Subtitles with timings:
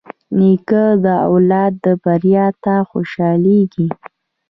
[0.37, 3.87] نیکه د اولاد بریا ته خوشحالېږي.